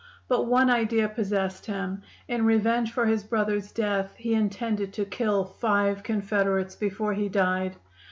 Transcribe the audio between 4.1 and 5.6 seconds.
he intended to kill